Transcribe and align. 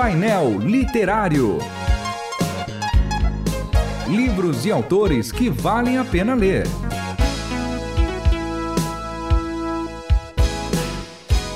Painel 0.00 0.60
Literário. 0.60 1.58
Livros 4.08 4.64
e 4.64 4.70
autores 4.70 5.32
que 5.32 5.50
valem 5.50 5.98
a 5.98 6.04
pena 6.04 6.36
ler. 6.36 6.68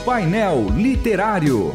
Painel 0.04 0.66
Literário. 0.76 1.72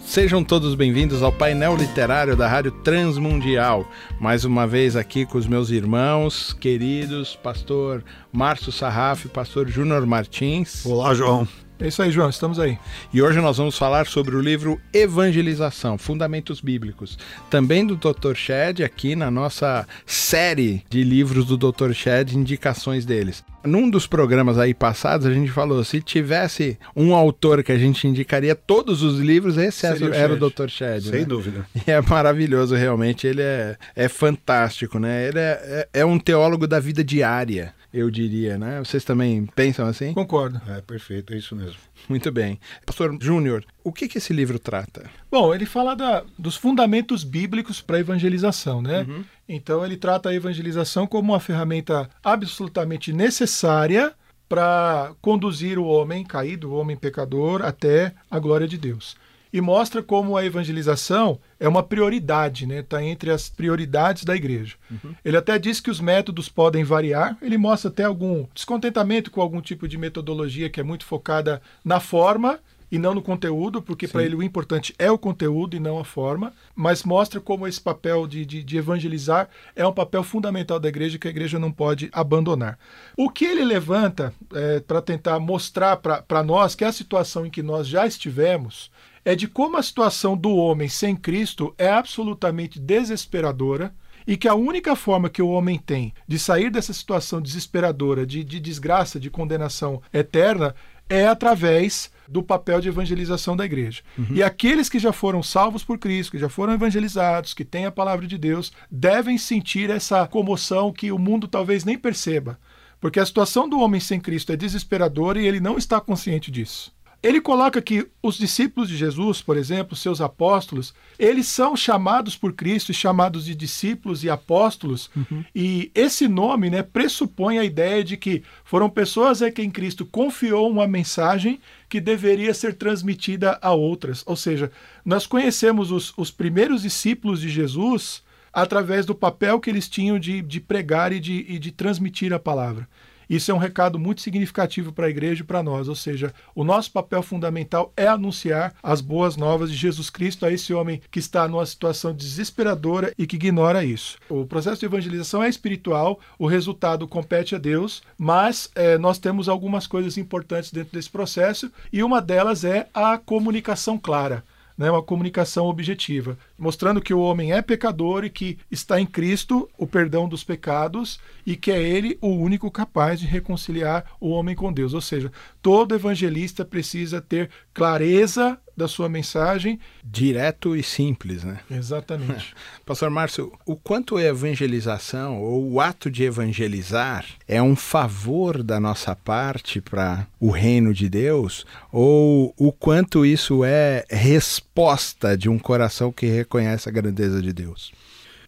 Sejam 0.00 0.44
todos 0.44 0.76
bem-vindos 0.76 1.24
ao 1.24 1.32
painel 1.32 1.74
literário 1.74 2.36
da 2.36 2.46
Rádio 2.46 2.70
Transmundial. 2.70 3.84
Mais 4.20 4.44
uma 4.44 4.64
vez 4.64 4.94
aqui 4.94 5.26
com 5.26 5.38
os 5.38 5.48
meus 5.48 5.70
irmãos 5.70 6.52
queridos, 6.52 7.34
pastor 7.34 8.04
Márcio 8.32 8.70
Sarraf 8.70 9.24
e 9.24 9.28
pastor 9.28 9.66
Júnior 9.66 10.06
Martins. 10.06 10.86
Olá, 10.86 11.12
João. 11.14 11.48
É 11.80 11.86
isso 11.86 12.02
aí, 12.02 12.10
João, 12.10 12.28
estamos 12.28 12.58
aí. 12.58 12.76
E 13.12 13.22
hoje 13.22 13.40
nós 13.40 13.56
vamos 13.56 13.78
falar 13.78 14.04
sobre 14.08 14.34
o 14.34 14.40
livro 14.40 14.80
Evangelização, 14.92 15.96
Fundamentos 15.96 16.60
Bíblicos, 16.60 17.16
também 17.48 17.86
do 17.86 17.94
Dr. 17.94 18.34
Shed, 18.34 18.82
aqui 18.82 19.14
na 19.14 19.30
nossa 19.30 19.86
série 20.04 20.82
de 20.90 21.04
livros 21.04 21.46
do 21.46 21.56
Dr. 21.56 21.92
Shed, 21.92 22.36
indicações 22.36 23.06
deles. 23.06 23.44
Num 23.64 23.88
dos 23.88 24.08
programas 24.08 24.58
aí 24.58 24.74
passados, 24.74 25.24
a 25.24 25.32
gente 25.32 25.52
falou: 25.52 25.84
se 25.84 26.00
tivesse 26.00 26.76
um 26.96 27.14
autor 27.14 27.62
que 27.62 27.70
a 27.70 27.78
gente 27.78 28.08
indicaria 28.08 28.56
todos 28.56 29.02
os 29.04 29.20
livros, 29.20 29.56
esse 29.56 29.80
Seria 29.80 30.14
era 30.14 30.32
o, 30.32 30.36
o 30.36 30.50
Dr. 30.50 30.68
Shed. 30.68 31.02
Sem 31.02 31.20
né? 31.20 31.24
dúvida. 31.24 31.64
E 31.86 31.90
é 31.90 32.00
maravilhoso, 32.00 32.74
realmente. 32.74 33.26
Ele 33.26 33.42
é, 33.42 33.76
é 33.94 34.08
fantástico, 34.08 34.98
né? 34.98 35.28
Ele 35.28 35.38
é, 35.38 35.86
é, 35.92 36.00
é 36.00 36.04
um 36.04 36.18
teólogo 36.18 36.66
da 36.66 36.80
vida 36.80 37.04
diária 37.04 37.74
eu 37.92 38.10
diria, 38.10 38.58
né? 38.58 38.78
Vocês 38.78 39.04
também 39.04 39.46
pensam 39.46 39.86
assim? 39.86 40.12
Concordo. 40.12 40.60
É 40.68 40.80
perfeito, 40.80 41.32
é 41.32 41.36
isso 41.36 41.56
mesmo. 41.56 41.78
Muito 42.08 42.30
bem. 42.30 42.60
Pastor 42.84 43.16
Júnior, 43.20 43.64
o 43.82 43.92
que, 43.92 44.08
que 44.08 44.18
esse 44.18 44.32
livro 44.32 44.58
trata? 44.58 45.10
Bom, 45.30 45.54
ele 45.54 45.64
fala 45.64 45.94
da, 45.94 46.24
dos 46.38 46.56
fundamentos 46.56 47.24
bíblicos 47.24 47.80
para 47.80 47.96
a 47.96 48.00
evangelização, 48.00 48.82
né? 48.82 49.06
Uhum. 49.08 49.24
Então 49.48 49.84
ele 49.84 49.96
trata 49.96 50.28
a 50.28 50.34
evangelização 50.34 51.06
como 51.06 51.32
uma 51.32 51.40
ferramenta 51.40 52.08
absolutamente 52.22 53.12
necessária 53.12 54.12
para 54.48 55.12
conduzir 55.20 55.78
o 55.78 55.84
homem 55.84 56.24
caído, 56.24 56.70
o 56.70 56.74
homem 56.74 56.96
pecador, 56.96 57.62
até 57.62 58.14
a 58.30 58.38
glória 58.38 58.66
de 58.66 58.78
Deus 58.78 59.16
e 59.52 59.60
mostra 59.60 60.02
como 60.02 60.36
a 60.36 60.44
evangelização 60.44 61.38
é 61.58 61.68
uma 61.68 61.82
prioridade, 61.82 62.66
né? 62.66 62.80
Está 62.80 63.02
entre 63.02 63.30
as 63.30 63.48
prioridades 63.48 64.24
da 64.24 64.36
igreja. 64.36 64.76
Uhum. 64.90 65.14
Ele 65.24 65.36
até 65.36 65.58
diz 65.58 65.80
que 65.80 65.90
os 65.90 66.00
métodos 66.00 66.48
podem 66.48 66.84
variar. 66.84 67.36
Ele 67.40 67.58
mostra 67.58 67.90
até 67.90 68.04
algum 68.04 68.46
descontentamento 68.54 69.30
com 69.30 69.40
algum 69.40 69.60
tipo 69.60 69.88
de 69.88 69.98
metodologia 69.98 70.68
que 70.68 70.80
é 70.80 70.84
muito 70.84 71.04
focada 71.04 71.60
na 71.84 72.00
forma 72.00 72.60
e 72.90 72.98
não 72.98 73.14
no 73.14 73.22
conteúdo, 73.22 73.82
porque 73.82 74.08
para 74.08 74.22
ele 74.22 74.34
o 74.34 74.42
importante 74.42 74.94
é 74.98 75.10
o 75.10 75.18
conteúdo 75.18 75.76
e 75.76 75.80
não 75.80 75.98
a 75.98 76.04
forma, 76.04 76.52
mas 76.74 77.04
mostra 77.04 77.40
como 77.40 77.66
esse 77.66 77.80
papel 77.80 78.26
de, 78.26 78.44
de, 78.46 78.62
de 78.62 78.76
evangelizar 78.76 79.48
é 79.76 79.86
um 79.86 79.92
papel 79.92 80.22
fundamental 80.22 80.80
da 80.80 80.88
igreja 80.88 81.18
que 81.18 81.28
a 81.28 81.30
igreja 81.30 81.58
não 81.58 81.70
pode 81.70 82.08
abandonar. 82.12 82.78
O 83.16 83.28
que 83.28 83.44
ele 83.44 83.64
levanta 83.64 84.32
é, 84.54 84.80
para 84.80 85.02
tentar 85.02 85.38
mostrar 85.38 85.96
para 85.96 86.42
nós 86.42 86.74
que 86.74 86.84
a 86.84 86.92
situação 86.92 87.44
em 87.44 87.50
que 87.50 87.62
nós 87.62 87.86
já 87.86 88.06
estivemos 88.06 88.90
é 89.28 89.36
de 89.36 89.46
como 89.46 89.76
a 89.76 89.82
situação 89.82 90.34
do 90.34 90.56
homem 90.56 90.88
sem 90.88 91.14
Cristo 91.14 91.74
é 91.76 91.90
absolutamente 91.90 92.80
desesperadora 92.80 93.94
e 94.26 94.38
que 94.38 94.48
a 94.48 94.54
única 94.54 94.96
forma 94.96 95.28
que 95.28 95.42
o 95.42 95.50
homem 95.50 95.78
tem 95.78 96.14
de 96.26 96.38
sair 96.38 96.70
dessa 96.70 96.94
situação 96.94 97.38
desesperadora, 97.38 98.26
de, 98.26 98.42
de 98.42 98.58
desgraça, 98.58 99.20
de 99.20 99.28
condenação 99.28 100.00
eterna, 100.14 100.74
é 101.10 101.26
através 101.26 102.10
do 102.26 102.42
papel 102.42 102.80
de 102.80 102.88
evangelização 102.88 103.54
da 103.54 103.66
igreja. 103.66 104.00
Uhum. 104.16 104.28
E 104.30 104.42
aqueles 104.42 104.88
que 104.88 104.98
já 104.98 105.12
foram 105.12 105.42
salvos 105.42 105.84
por 105.84 105.98
Cristo, 105.98 106.30
que 106.30 106.38
já 106.38 106.48
foram 106.48 106.72
evangelizados, 106.72 107.52
que 107.52 107.66
têm 107.66 107.84
a 107.84 107.92
palavra 107.92 108.26
de 108.26 108.38
Deus, 108.38 108.72
devem 108.90 109.36
sentir 109.36 109.90
essa 109.90 110.26
comoção 110.26 110.90
que 110.90 111.12
o 111.12 111.18
mundo 111.18 111.46
talvez 111.46 111.84
nem 111.84 111.98
perceba. 111.98 112.58
Porque 112.98 113.20
a 113.20 113.26
situação 113.26 113.68
do 113.68 113.78
homem 113.78 114.00
sem 114.00 114.18
Cristo 114.18 114.52
é 114.52 114.56
desesperadora 114.56 115.38
e 115.38 115.46
ele 115.46 115.60
não 115.60 115.76
está 115.76 116.00
consciente 116.00 116.50
disso. 116.50 116.96
Ele 117.20 117.40
coloca 117.40 117.82
que 117.82 118.06
os 118.22 118.38
discípulos 118.38 118.88
de 118.88 118.96
Jesus, 118.96 119.42
por 119.42 119.56
exemplo, 119.56 119.96
seus 119.96 120.20
apóstolos, 120.20 120.94
eles 121.18 121.48
são 121.48 121.76
chamados 121.76 122.36
por 122.36 122.52
Cristo, 122.52 122.94
chamados 122.94 123.44
de 123.44 123.56
discípulos 123.56 124.22
e 124.22 124.30
apóstolos, 124.30 125.10
uhum. 125.16 125.44
e 125.52 125.90
esse 125.96 126.28
nome 126.28 126.70
né, 126.70 126.80
pressupõe 126.80 127.58
a 127.58 127.64
ideia 127.64 128.04
de 128.04 128.16
que 128.16 128.44
foram 128.62 128.88
pessoas 128.88 129.42
a 129.42 129.50
quem 129.50 129.68
Cristo 129.68 130.06
confiou 130.06 130.70
uma 130.70 130.86
mensagem 130.86 131.60
que 131.88 132.00
deveria 132.00 132.54
ser 132.54 132.74
transmitida 132.74 133.58
a 133.60 133.72
outras. 133.72 134.22
Ou 134.24 134.36
seja, 134.36 134.70
nós 135.04 135.26
conhecemos 135.26 135.90
os, 135.90 136.12
os 136.16 136.30
primeiros 136.30 136.82
discípulos 136.82 137.40
de 137.40 137.48
Jesus 137.48 138.22
através 138.52 139.04
do 139.04 139.14
papel 139.14 139.58
que 139.58 139.68
eles 139.68 139.88
tinham 139.88 140.20
de, 140.20 140.40
de 140.40 140.60
pregar 140.60 141.12
e 141.12 141.18
de, 141.18 141.44
e 141.48 141.58
de 141.58 141.72
transmitir 141.72 142.32
a 142.32 142.38
palavra. 142.38 142.88
Isso 143.28 143.50
é 143.50 143.54
um 143.54 143.58
recado 143.58 143.98
muito 143.98 144.22
significativo 144.22 144.92
para 144.92 145.06
a 145.06 145.10
igreja 145.10 145.42
e 145.42 145.46
para 145.46 145.62
nós, 145.62 145.88
ou 145.88 145.94
seja, 145.94 146.32
o 146.54 146.64
nosso 146.64 146.90
papel 146.90 147.22
fundamental 147.22 147.92
é 147.96 148.06
anunciar 148.06 148.74
as 148.82 149.00
boas 149.00 149.36
novas 149.36 149.70
de 149.70 149.76
Jesus 149.76 150.08
Cristo 150.08 150.46
a 150.46 150.52
esse 150.52 150.72
homem 150.72 151.00
que 151.10 151.18
está 151.18 151.46
numa 151.46 151.66
situação 151.66 152.14
desesperadora 152.14 153.12
e 153.18 153.26
que 153.26 153.36
ignora 153.36 153.84
isso. 153.84 154.16
O 154.28 154.46
processo 154.46 154.80
de 154.80 154.86
evangelização 154.86 155.42
é 155.42 155.48
espiritual, 155.48 156.18
o 156.38 156.46
resultado 156.46 157.06
compete 157.06 157.54
a 157.54 157.58
Deus, 157.58 158.02
mas 158.16 158.70
é, 158.74 158.96
nós 158.96 159.18
temos 159.18 159.48
algumas 159.48 159.86
coisas 159.86 160.16
importantes 160.16 160.72
dentro 160.72 160.92
desse 160.92 161.10
processo 161.10 161.70
e 161.92 162.02
uma 162.02 162.20
delas 162.20 162.64
é 162.64 162.88
a 162.94 163.18
comunicação 163.18 163.98
clara 163.98 164.44
né, 164.78 164.88
uma 164.88 165.02
comunicação 165.02 165.66
objetiva, 165.66 166.38
mostrando 166.56 167.02
que 167.02 167.12
o 167.12 167.18
homem 167.18 167.52
é 167.52 167.60
pecador 167.60 168.24
e 168.24 168.30
que 168.30 168.58
está 168.70 169.00
em 169.00 169.06
Cristo 169.06 169.68
o 169.76 169.88
perdão 169.88 170.28
dos 170.28 170.44
pecados 170.44 171.18
e 171.44 171.56
que 171.56 171.72
é 171.72 171.82
ele 171.82 172.16
o 172.20 172.28
único 172.28 172.70
capaz 172.70 173.18
de 173.18 173.26
reconciliar 173.26 174.04
o 174.20 174.28
homem 174.30 174.54
com 174.54 174.72
Deus. 174.72 174.94
Ou 174.94 175.00
seja, 175.00 175.32
todo 175.60 175.96
evangelista 175.96 176.64
precisa 176.64 177.20
ter 177.20 177.50
clareza 177.74 178.56
da 178.78 178.88
sua 178.88 179.08
mensagem. 179.08 179.78
Direto 180.02 180.74
e 180.74 180.82
simples, 180.82 181.44
né? 181.44 181.60
Exatamente. 181.70 182.54
Pastor 182.86 183.10
Márcio, 183.10 183.52
o 183.66 183.76
quanto 183.76 184.16
a 184.16 184.22
evangelização 184.22 185.42
ou 185.42 185.72
o 185.72 185.80
ato 185.80 186.10
de 186.10 186.22
evangelizar 186.22 187.26
é 187.46 187.60
um 187.60 187.76
favor 187.76 188.62
da 188.62 188.80
nossa 188.80 189.14
parte 189.14 189.80
para 189.80 190.26
o 190.40 190.50
reino 190.50 190.94
de 190.94 191.08
Deus 191.08 191.66
ou 191.92 192.54
o 192.56 192.72
quanto 192.72 193.26
isso 193.26 193.64
é 193.64 194.04
resposta 194.08 195.36
de 195.36 195.48
um 195.48 195.58
coração 195.58 196.12
que 196.12 196.26
reconhece 196.26 196.88
a 196.88 196.92
grandeza 196.92 197.42
de 197.42 197.52
Deus? 197.52 197.92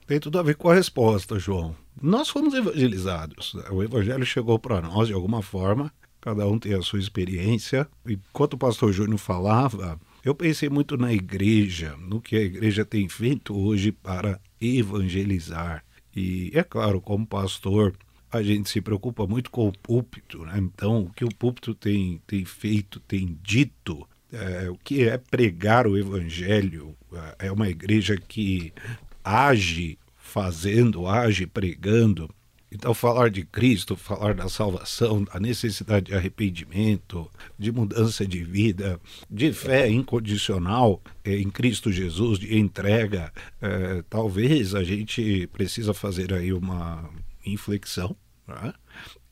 Tem 0.07 0.19
tudo 0.19 0.39
a 0.39 0.43
ver 0.43 0.57
com 0.57 0.69
a 0.69 0.75
resposta, 0.75 1.39
João. 1.39 1.75
Nós 2.01 2.29
fomos 2.29 2.55
evangelizados. 2.55 3.55
O 3.71 3.83
evangelho 3.83 4.25
chegou 4.25 4.59
para 4.59 4.81
nós 4.81 5.09
de 5.09 5.15
alguma 5.15 5.43
forma. 5.43 5.93
Cada 6.21 6.47
um 6.47 6.59
tem 6.59 6.75
a 6.75 6.83
sua 6.83 6.99
experiência. 6.99 7.89
Enquanto 8.07 8.55
o 8.55 8.59
pastor 8.59 8.93
Júnior 8.93 9.19
falava, 9.19 9.99
eu 10.25 10.35
pensei 10.35 10.69
muito 10.69 10.97
na 10.97 11.13
igreja, 11.13 11.97
no 11.99 12.21
que 12.21 12.37
a 12.37 12.41
igreja 12.41 12.85
tem 12.85 13.09
feito 13.09 13.57
hoje 13.57 13.91
para 13.93 14.41
evangelizar. 14.61 15.85
E 16.15 16.51
é 16.55 16.63
claro, 16.63 17.01
como 17.01 17.27
pastor, 17.27 17.95
a 18.31 18.43
gente 18.43 18.69
se 18.69 18.81
preocupa 18.81 19.27
muito 19.27 19.51
com 19.51 19.69
o 19.69 19.73
púlpito, 19.73 20.45
né? 20.45 20.55
Então, 20.59 21.03
o 21.03 21.13
que 21.13 21.25
o 21.25 21.35
púlpito 21.35 21.75
tem, 21.75 22.21
tem 22.27 22.45
feito, 22.45 23.01
tem 23.01 23.39
dito, 23.43 24.07
é, 24.33 24.71
o 24.71 24.77
que 24.77 25.03
é 25.03 25.19
pregar 25.19 25.87
o 25.87 25.99
evangelho, 25.99 26.95
é 27.39 27.51
uma 27.51 27.69
igreja 27.69 28.17
que 28.17 28.73
age 29.25 29.99
fazendo, 30.17 31.07
age 31.09 31.47
pregando, 31.47 32.31
então, 32.73 32.95
falar 32.95 33.31
de 33.31 33.45
Cristo, 33.45 33.97
falar 33.97 34.33
da 34.33 34.49
salvação, 34.49 35.25
da 35.25 35.41
necessidade 35.41 36.07
de 36.07 36.15
arrependimento, 36.15 37.29
de 37.59 37.73
mudança 37.73 38.25
de 38.25 38.45
vida, 38.45 39.01
de 39.29 39.53
fé 39.53 39.89
incondicional 39.89 41.03
em 41.25 41.51
Cristo 41.51 41.91
Jesus, 41.91 42.39
de 42.39 42.57
entrega, 42.57 43.33
é, 43.61 44.05
talvez 44.09 44.75
a 44.75 44.85
gente 44.85 45.49
precisa 45.49 45.93
fazer 45.93 46.33
aí 46.33 46.53
uma 46.53 47.11
inflexão 47.45 48.15
né, 48.47 48.73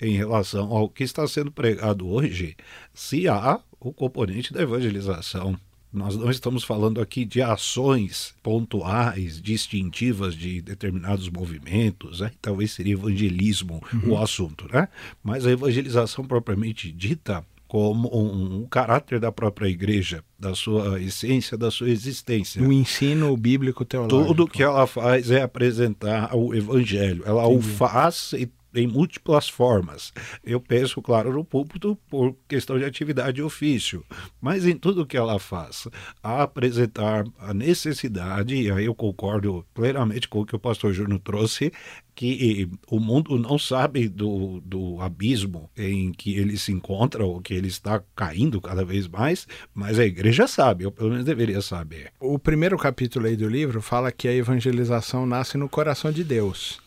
em 0.01 0.17
relação 0.17 0.73
ao 0.73 0.89
que 0.89 1.05
está 1.05 1.27
sendo 1.29 1.53
pregado 1.53 2.09
hoje, 2.09 2.57
se 2.93 3.29
há 3.29 3.61
o 3.79 3.93
componente 3.93 4.53
da 4.53 4.63
evangelização 4.63 5.57
nós 5.93 6.17
não 6.17 6.31
estamos 6.31 6.65
falando 6.65 7.01
aqui 7.01 7.25
de 7.25 7.41
ações 7.41 8.35
pontuais, 8.43 9.41
distintivas 9.41 10.35
de 10.35 10.61
determinados 10.61 11.29
movimentos, 11.29 12.21
né? 12.21 12.31
talvez 12.43 12.73
seria 12.73 12.93
evangelismo 12.93 13.83
uhum. 13.93 14.13
o 14.13 14.19
assunto, 14.19 14.67
né? 14.73 14.89
Mas 15.23 15.47
a 15.47 15.51
evangelização 15.51 16.25
propriamente 16.25 16.93
dita 16.93 17.45
como 17.69 18.09
um, 18.09 18.61
um, 18.61 18.67
caráter 18.67 19.21
da 19.21 19.31
própria 19.31 19.69
igreja, 19.69 20.25
da 20.39 20.55
sua 20.55 21.01
essência, 21.01 21.57
da 21.57 21.71
sua 21.71 21.91
existência. 21.91 22.63
O 22.63 22.73
ensino 22.73 23.37
bíblico 23.37 23.85
teológico. 23.85 24.27
Tudo 24.27 24.49
que 24.49 24.63
ela 24.63 24.87
faz 24.87 25.31
é 25.31 25.43
apresentar 25.43 26.35
o 26.35 26.55
evangelho. 26.55 27.23
Ela 27.27 27.45
Entendi. 27.45 27.59
o 27.59 27.77
faz 27.77 28.33
e 28.33 28.49
em 28.75 28.87
múltiplas 28.87 29.49
formas. 29.49 30.13
Eu 30.45 30.61
penso, 30.61 31.01
claro, 31.01 31.33
no 31.33 31.45
púlpito 31.45 31.99
por 32.09 32.35
questão 32.47 32.79
de 32.79 32.85
atividade 32.85 33.41
e 33.41 33.43
ofício, 33.43 34.05
mas 34.41 34.67
em 34.67 34.77
tudo 34.77 35.07
que 35.07 35.17
ela 35.17 35.39
faz, 35.39 35.89
a 36.23 36.43
apresentar 36.43 37.25
a 37.39 37.55
necessidade, 37.55 38.55
e 38.55 38.71
aí 38.71 38.85
eu 38.85 38.95
concordo 38.95 39.65
plenamente 39.75 40.29
com 40.29 40.41
o 40.41 40.47
que 40.47 40.57
o 40.57 40.61
pastor 40.61 40.93
Júnior 40.93 41.21
trouxe, 41.21 41.73
que 42.15 42.69
o 42.91 42.99
mundo 42.99 43.39
não 43.39 43.57
sabe 43.57 44.09
do, 44.09 44.61
do 44.65 45.01
abismo 45.01 45.71
em 45.77 46.11
que 46.11 46.37
ele 46.37 46.59
se 46.59 46.73
encontra 46.73 47.25
ou 47.25 47.41
que 47.41 47.55
ele 47.55 47.69
está 47.69 48.03
caindo 48.17 48.61
cada 48.61 48.85
vez 48.85 49.07
mais, 49.07 49.47
mas 49.73 50.01
a 50.01 50.05
igreja 50.05 50.49
sabe, 50.49 50.85
ou 50.85 50.91
pelo 50.91 51.11
menos 51.11 51.25
deveria 51.25 51.63
saber. 51.63 52.11
O 52.19 52.37
primeiro 52.37 52.77
capítulo 52.77 53.27
aí 53.27 53.37
do 53.37 53.49
livro 53.49 53.81
fala 53.81 54.11
que 54.11 54.27
a 54.27 54.35
evangelização 54.35 55.27
nasce 55.27 55.57
no 55.57 55.69
coração 55.69 56.11
de 56.11 56.25
Deus. 56.25 56.81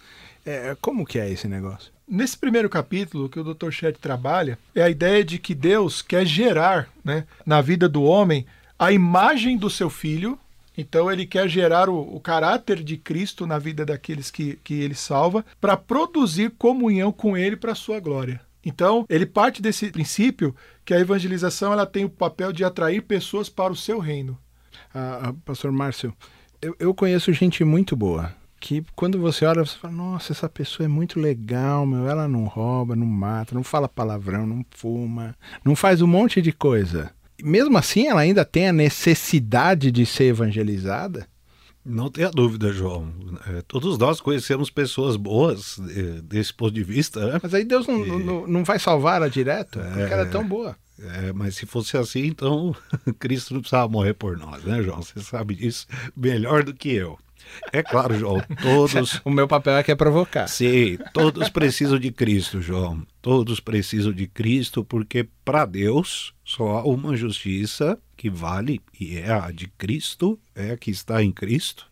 É, 0.46 0.76
como 0.80 1.06
que 1.06 1.20
é 1.20 1.30
esse 1.30 1.48
negócio? 1.48 1.92
Nesse 2.08 2.38
primeiro 2.38 2.70
capítulo 2.70 3.30
que 3.30 3.40
o 3.40 3.44
Dr. 3.44 3.72
Chet 3.72 3.98
trabalha, 4.00 4.58
é 4.76 4.82
a 4.82 4.90
ideia 4.90 5.24
de 5.24 5.38
que 5.38 5.56
Deus 5.56 6.02
quer 6.02 6.26
gerar 6.26 6.90
né, 7.04 7.26
na 7.46 7.62
vida 7.62 7.88
do 7.88 8.04
homem 8.04 8.46
a 8.78 8.92
imagem 8.92 9.58
do 9.58 9.70
seu 9.70 9.90
filho. 9.90 10.38
Então 10.78 11.12
ele 11.12 11.26
quer 11.26 11.48
gerar 11.48 11.90
o, 11.90 12.16
o 12.16 12.20
caráter 12.20 12.84
de 12.84 12.98
Cristo 12.98 13.46
na 13.46 13.60
vida 13.60 13.86
daqueles 13.86 14.32
que, 14.32 14.60
que 14.64 14.74
ele 14.74 14.96
salva, 14.96 15.46
para 15.60 15.78
produzir 15.78 16.52
comunhão 16.58 17.12
com 17.12 17.38
ele 17.38 17.56
para 17.56 17.74
a 17.74 17.76
sua 17.76 18.00
glória. 18.00 18.42
Então, 18.64 19.06
ele 19.10 19.26
parte 19.26 19.60
desse 19.60 19.90
princípio 19.90 20.56
que 20.86 20.94
a 20.94 21.00
evangelização 21.00 21.74
ela 21.74 21.86
tem 21.86 22.06
o 22.06 22.10
papel 22.10 22.52
de 22.52 22.64
atrair 22.64 23.02
pessoas 23.02 23.50
para 23.50 23.74
o 23.74 23.76
seu 23.76 23.98
reino. 23.98 24.38
Ah, 24.94 25.30
ah 25.30 25.34
pastor 25.44 25.72
Márcio, 25.72 26.14
eu, 26.62 26.76
eu 26.80 26.94
conheço 26.94 27.34
gente 27.34 27.64
muito 27.64 27.96
boa 27.96 28.36
que 28.62 28.86
quando 28.96 29.20
você 29.20 29.44
olha, 29.44 29.66
você 29.66 29.76
fala, 29.76 29.94
nossa, 29.94 30.32
essa 30.32 30.48
pessoa 30.48 30.86
é 30.86 30.88
muito 30.88 31.20
legal, 31.20 31.86
meu, 31.86 32.08
ela 32.08 32.28
não 32.28 32.46
rouba, 32.46 32.96
não 32.96 33.08
mata, 33.08 33.56
não 33.56 33.64
fala 33.64 33.90
palavrão, 33.90 34.46
não 34.46 34.64
fuma, 34.70 35.36
não 35.66 35.76
faz 35.76 36.02
um 36.02 36.08
monte 36.08 36.42
de 36.42 36.54
coisa. 36.54 37.12
Mesmo 37.44 37.76
assim, 37.76 38.08
ela 38.08 38.22
ainda 38.22 38.46
tem 38.46 38.70
a 38.70 38.74
necessidade 38.74 39.92
de 39.92 40.06
ser 40.06 40.26
evangelizada? 40.26 41.28
Não 41.84 42.12
tenha 42.12 42.30
dúvida, 42.30 42.72
João. 42.72 43.12
É, 43.48 43.64
todos 43.64 43.98
nós 43.98 44.22
conhecemos 44.22 44.70
pessoas 44.70 45.16
boas 45.16 45.80
é, 45.90 46.22
desse 46.22 46.54
ponto 46.54 46.72
de 46.72 46.84
vista. 46.84 47.26
Né? 47.26 47.40
Mas 47.42 47.56
aí 47.56 47.66
Deus 47.66 47.88
não, 47.88 48.06
e... 48.06 48.24
não, 48.24 48.48
não 48.48 48.64
vai 48.64 48.78
salvar 48.78 49.16
ela 49.16 49.30
direto, 49.30 49.80
é, 49.80 49.84
porque 49.84 50.14
ela 50.14 50.22
é 50.22 50.26
tão 50.26 50.48
boa. 50.48 50.76
É, 51.00 51.34
mas 51.34 51.56
se 51.56 51.66
fosse 51.66 51.98
assim, 51.98 52.28
então 52.28 52.76
Cristo 53.18 53.56
não 53.56 53.62
precisava 53.62 53.92
morrer 53.92 54.14
por 54.14 54.38
nós, 54.38 54.64
né, 54.64 54.84
João? 54.84 55.02
Você 55.02 55.20
sabe 55.20 55.56
disso 55.56 55.88
melhor 56.16 56.64
do 56.64 56.76
que 56.76 56.94
eu. 56.94 57.18
É 57.72 57.82
claro, 57.84 58.18
João, 58.18 58.42
todos. 58.62 59.22
o 59.26 59.30
meu 59.30 59.48
papel 59.48 59.78
é 59.78 59.84
que 59.84 59.92
é 59.92 59.96
provocar. 59.96 60.48
Sim, 60.48 60.98
todos 61.14 61.50
precisam 61.50 62.00
de 62.00 62.12
Cristo, 62.12 62.62
João. 62.62 63.06
Todos 63.22 63.60
precisam 63.60 64.12
de 64.12 64.28
Cristo, 64.28 64.84
porque 64.84 65.28
para 65.46 65.66
Deus 65.66 66.34
só 66.44 66.78
há 66.78 66.84
uma 66.84 67.16
justiça 67.16 67.98
que 68.18 68.30
vale, 68.30 68.82
e 69.00 69.18
é 69.18 69.32
a 69.32 69.52
de 69.52 69.68
Cristo, 69.78 70.40
é 70.56 70.72
a 70.72 70.78
que 70.78 70.92
está 70.92 71.24
em 71.24 71.32
Cristo. 71.32 71.88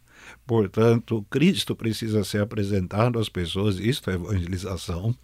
Portanto, 0.46 1.25
Cristo 1.30 1.75
precisa 1.75 2.24
ser 2.24 2.42
apresentado 2.42 3.19
às 3.19 3.30
pessoas, 3.30 3.80
isto 3.80 4.10
é 4.10 4.16
evangelização. 4.16 5.16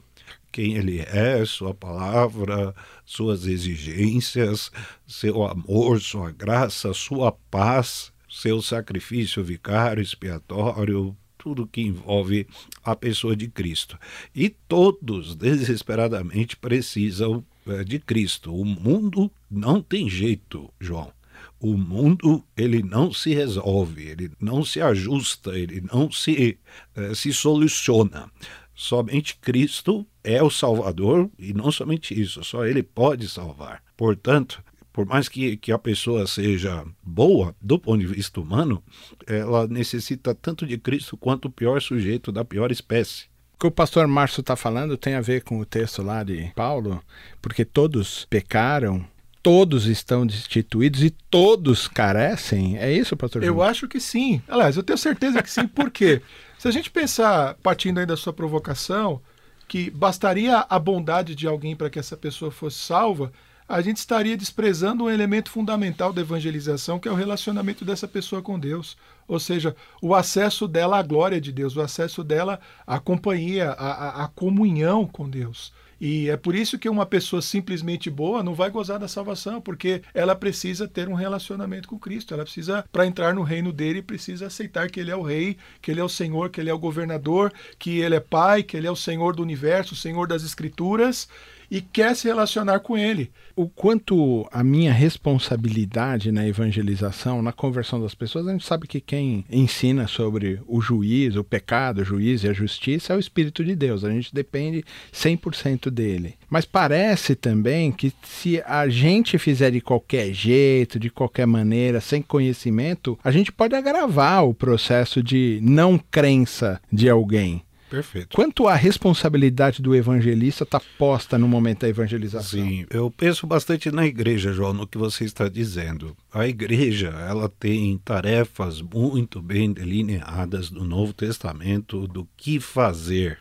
Quem 0.51 0.75
ele 0.75 0.99
é, 0.99 1.43
sua 1.45 1.73
palavra, 1.73 2.73
suas 3.03 3.45
exigências, 3.45 4.71
seu 5.05 5.43
amor, 5.43 5.99
sua 5.99 6.31
graça, 6.31 6.93
sua 6.93 7.31
paz 7.51 8.13
seu 8.35 8.61
sacrifício 8.61 9.41
vicário, 9.43 10.03
expiatório, 10.03 11.15
tudo 11.37 11.67
que 11.67 11.81
envolve 11.81 12.45
a 12.83 12.95
pessoa 12.95 13.35
de 13.35 13.47
Cristo. 13.47 13.97
E 14.35 14.49
todos 14.49 15.35
desesperadamente 15.35 16.57
precisam 16.57 17.45
é, 17.65 17.83
de 17.83 17.97
Cristo. 17.97 18.53
O 18.53 18.65
mundo 18.65 19.31
não 19.49 19.81
tem 19.81 20.09
jeito, 20.09 20.69
João. 20.79 21.13
O 21.59 21.77
mundo 21.77 22.43
ele 22.57 22.83
não 22.83 23.13
se 23.13 23.33
resolve, 23.33 24.03
ele 24.03 24.31
não 24.39 24.65
se 24.65 24.81
ajusta, 24.81 25.57
ele 25.57 25.81
não 25.81 26.11
se, 26.11 26.59
é, 26.95 27.13
se 27.13 27.31
soluciona. 27.31 28.29
Somente 28.75 29.37
Cristo 29.37 30.05
é 30.21 30.43
o 30.43 30.49
Salvador 30.49 31.29
e 31.39 31.53
não 31.53 31.71
somente 31.71 32.19
isso, 32.19 32.43
só 32.43 32.65
Ele 32.65 32.83
pode 32.83 33.29
salvar. 33.29 33.81
Portanto, 33.95 34.61
por 34.95 35.05
mais 35.05 35.27
que, 35.27 35.57
que 35.57 35.73
a 35.73 35.77
pessoa 35.77 36.25
seja 36.25 36.85
boa 37.03 37.53
do 37.61 37.77
ponto 37.77 37.99
de 37.99 38.07
vista 38.07 38.39
humano, 38.39 38.81
ela 39.27 39.67
necessita 39.67 40.33
tanto 40.33 40.65
de 40.65 40.77
Cristo 40.77 41.17
quanto 41.17 41.49
o 41.49 41.51
pior 41.51 41.81
sujeito 41.81 42.31
da 42.31 42.45
pior 42.45 42.71
espécie. 42.71 43.25
O 43.55 43.59
que 43.59 43.67
o 43.67 43.71
pastor 43.71 44.07
Márcio 44.07 44.39
está 44.39 44.55
falando 44.55 44.95
tem 44.95 45.15
a 45.15 45.21
ver 45.21 45.43
com 45.43 45.59
o 45.59 45.65
texto 45.65 46.01
lá 46.01 46.23
de 46.23 46.49
Paulo, 46.55 47.03
porque 47.41 47.65
todos 47.65 48.25
pecaram, 48.29 49.05
todos 49.43 49.85
estão 49.85 50.25
destituídos 50.25 51.03
e 51.03 51.09
todos 51.09 51.89
carecem. 51.89 52.77
É 52.77 52.89
isso, 52.89 53.17
pastor? 53.17 53.43
Eu 53.43 53.61
acho 53.61 53.89
que 53.89 53.99
sim. 53.99 54.41
Aliás, 54.47 54.77
eu 54.77 54.83
tenho 54.83 54.97
certeza 54.97 55.43
que 55.43 55.51
sim, 55.51 55.67
por 55.67 55.91
quê? 55.91 56.21
Se 56.57 56.69
a 56.69 56.71
gente 56.71 56.89
pensar, 56.89 57.55
partindo 57.55 57.99
aí 57.99 58.05
da 58.05 58.15
sua 58.15 58.31
provocação, 58.31 59.21
que 59.67 59.89
bastaria 59.89 60.65
a 60.69 60.79
bondade 60.79 61.35
de 61.35 61.47
alguém 61.47 61.75
para 61.75 61.89
que 61.89 61.99
essa 61.99 62.15
pessoa 62.15 62.49
fosse 62.49 62.77
salva, 62.77 63.29
a 63.67 63.81
gente 63.81 63.97
estaria 63.97 64.37
desprezando 64.37 65.05
um 65.05 65.09
elemento 65.09 65.49
fundamental 65.49 66.13
da 66.13 66.21
evangelização, 66.21 66.99
que 66.99 67.07
é 67.07 67.11
o 67.11 67.15
relacionamento 67.15 67.83
dessa 67.83 68.07
pessoa 68.07 68.41
com 68.41 68.59
Deus. 68.59 68.95
Ou 69.27 69.39
seja, 69.39 69.75
o 70.01 70.13
acesso 70.13 70.67
dela 70.67 70.99
à 70.99 71.01
glória 71.01 71.41
de 71.41 71.51
Deus, 71.51 71.75
o 71.75 71.81
acesso 71.81 72.23
dela 72.23 72.59
à 72.85 72.99
companhia, 72.99 73.71
à, 73.71 74.23
à 74.23 74.27
comunhão 74.27 75.07
com 75.07 75.27
Deus. 75.27 75.73
E 75.99 76.29
é 76.29 76.37
por 76.37 76.53
isso 76.53 76.77
que 76.77 76.89
uma 76.89 77.05
pessoa 77.05 77.41
simplesmente 77.41 78.09
boa 78.09 78.43
não 78.43 78.53
vai 78.53 78.69
gozar 78.69 78.99
da 78.99 79.07
salvação, 79.07 79.61
porque 79.61 80.01
ela 80.13 80.35
precisa 80.35 80.87
ter 80.87 81.07
um 81.07 81.13
relacionamento 81.13 81.87
com 81.87 81.97
Cristo. 81.97 82.33
Ela 82.33 82.43
precisa, 82.43 82.85
para 82.91 83.07
entrar 83.07 83.33
no 83.33 83.41
reino 83.41 83.71
dele, 83.71 84.01
precisa 84.01 84.47
aceitar 84.47 84.91
que 84.91 84.99
ele 84.99 85.09
é 85.09 85.15
o 85.15 85.23
rei, 85.23 85.57
que 85.81 85.89
ele 85.89 86.01
é 86.01 86.03
o 86.03 86.09
Senhor, 86.09 86.49
que 86.49 86.59
ele 86.59 86.69
é 86.69 86.73
o 86.73 86.77
governador, 86.77 87.51
que 87.79 87.99
ele 87.99 88.15
é 88.15 88.19
pai, 88.19 88.61
que 88.61 88.75
ele 88.75 88.85
é 88.85 88.91
o 88.91 88.95
Senhor 88.95 89.35
do 89.35 89.41
universo, 89.41 89.93
o 89.93 89.97
Senhor 89.97 90.27
das 90.27 90.43
escrituras 90.43 91.27
e 91.69 91.81
quer 91.81 92.15
se 92.15 92.27
relacionar 92.27 92.79
com 92.79 92.97
ele. 92.97 93.31
O 93.55 93.67
quanto 93.67 94.47
a 94.51 94.63
minha 94.63 94.91
responsabilidade 94.91 96.31
na 96.31 96.47
evangelização, 96.47 97.41
na 97.41 97.51
conversão 97.51 98.01
das 98.01 98.13
pessoas, 98.13 98.47
a 98.47 98.51
gente 98.51 98.65
sabe 98.65 98.87
que 98.87 98.99
quem 98.99 99.45
ensina 99.49 100.07
sobre 100.07 100.59
o 100.67 100.81
juiz, 100.81 101.35
o 101.35 101.43
pecado, 101.43 102.01
o 102.01 102.05
juiz 102.05 102.43
e 102.43 102.49
a 102.49 102.53
justiça 102.53 103.13
é 103.13 103.15
o 103.15 103.19
Espírito 103.19 103.63
de 103.63 103.75
Deus. 103.75 104.03
A 104.03 104.11
gente 104.11 104.33
depende 104.33 104.83
100% 105.13 105.89
dele. 105.89 106.35
Mas 106.49 106.65
parece 106.65 107.35
também 107.35 107.91
que 107.91 108.13
se 108.23 108.61
a 108.65 108.87
gente 108.87 109.37
fizer 109.37 109.71
de 109.71 109.81
qualquer 109.81 110.33
jeito, 110.33 110.99
de 110.99 111.09
qualquer 111.09 111.45
maneira, 111.45 112.01
sem 112.01 112.21
conhecimento, 112.21 113.17
a 113.23 113.31
gente 113.31 113.51
pode 113.51 113.75
agravar 113.75 114.45
o 114.45 114.53
processo 114.53 115.23
de 115.23 115.59
não 115.61 115.97
crença 115.97 116.81
de 116.91 117.09
alguém. 117.09 117.63
Perfeito. 117.89 118.35
Quanto 118.35 118.67
à 118.67 118.75
responsabilidade 118.75 119.81
do 119.81 119.95
evangelista 119.95 120.63
está 120.63 120.81
posta 120.97 121.37
no 121.37 121.47
momento 121.47 121.81
da 121.81 121.89
evangelização? 121.89 122.59
Sim, 122.59 122.85
eu 122.89 123.11
penso 123.11 123.45
bastante 123.45 123.91
na 123.91 124.05
igreja, 124.05 124.51
João, 124.51 124.73
no 124.73 124.87
que 124.87 124.97
você 124.97 125.23
está 125.23 125.47
dizendo. 125.47 126.15
A 126.33 126.47
igreja, 126.47 127.09
ela 127.09 127.47
tem 127.47 127.97
tarefas 127.99 128.81
muito 128.81 129.41
bem 129.41 129.71
delineadas 129.71 130.71
no 130.71 130.83
Novo 130.83 131.13
Testamento 131.13 132.07
do 132.07 132.27
que 132.35 132.59
fazer. 132.59 133.39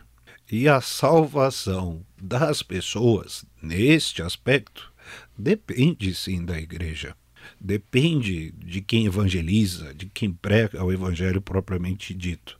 E 0.51 0.67
a 0.69 0.79
salvação 0.79 2.05
das 2.21 2.61
pessoas, 2.61 3.43
neste 3.61 4.21
aspecto, 4.21 4.91
depende 5.35 6.13
sim 6.13 6.45
da 6.45 6.59
igreja. 6.59 7.15
Depende 7.59 8.51
de 8.51 8.81
quem 8.81 9.07
evangeliza, 9.07 9.93
de 9.93 10.05
quem 10.05 10.31
prega 10.31 10.83
o 10.83 10.91
evangelho 10.91 11.41
propriamente 11.41 12.13
dito. 12.13 12.59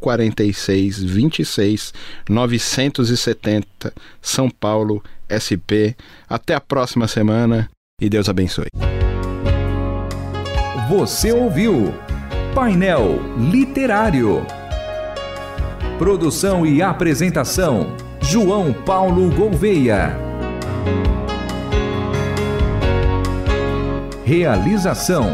046 0.00 1.02
26 1.02 1.92
970, 2.28 3.92
São 4.22 4.48
Paulo 4.48 5.02
SP. 5.28 5.94
Até 6.26 6.54
a 6.54 6.60
próxima 6.60 7.06
semana 7.06 7.68
e 8.00 8.08
Deus 8.08 8.26
abençoe. 8.28 8.68
Você 10.90 11.30
ouviu 11.30 11.94
Painel 12.52 13.20
Literário. 13.38 14.44
Produção 16.00 16.66
e 16.66 16.82
apresentação: 16.82 17.94
João 18.20 18.72
Paulo 18.72 19.30
Gouveia. 19.30 20.18
Realização 24.24 25.30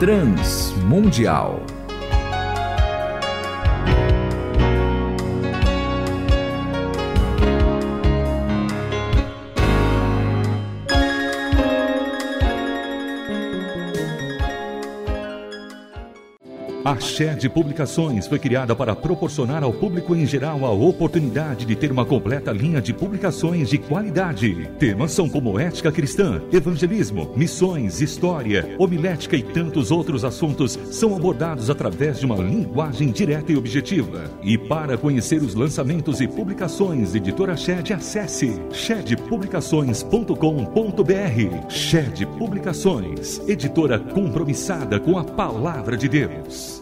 Transmundial. 0.00 1.75
A 16.86 16.98
Shed 17.00 17.48
Publicações 17.48 18.28
foi 18.28 18.38
criada 18.38 18.72
para 18.72 18.94
proporcionar 18.94 19.64
ao 19.64 19.72
público 19.72 20.14
em 20.14 20.24
geral 20.24 20.64
a 20.64 20.70
oportunidade 20.70 21.66
de 21.66 21.74
ter 21.74 21.90
uma 21.90 22.06
completa 22.06 22.52
linha 22.52 22.80
de 22.80 22.92
publicações 22.92 23.68
de 23.68 23.76
qualidade. 23.76 24.70
Temas 24.78 25.10
são 25.10 25.28
como 25.28 25.58
ética 25.58 25.90
cristã, 25.90 26.40
evangelismo, 26.52 27.32
missões, 27.34 28.00
história, 28.00 28.76
homilética 28.78 29.34
e 29.34 29.42
tantos 29.42 29.90
outros 29.90 30.24
assuntos 30.24 30.78
são 30.92 31.16
abordados 31.16 31.70
através 31.70 32.20
de 32.20 32.26
uma 32.26 32.36
linguagem 32.36 33.10
direta 33.10 33.50
e 33.50 33.56
objetiva. 33.56 34.30
E 34.40 34.56
para 34.56 34.96
conhecer 34.96 35.42
os 35.42 35.56
lançamentos 35.56 36.20
e 36.20 36.28
publicações, 36.28 37.16
editora 37.16 37.56
Shed, 37.56 37.94
acesse 37.94 38.62
shedpublicações.com.br. 38.70 41.68
Shed 41.68 42.26
Publicações, 42.38 43.40
editora 43.48 43.98
compromissada 43.98 45.00
com 45.00 45.18
a 45.18 45.24
palavra 45.24 45.96
de 45.96 46.08
Deus. 46.08 46.75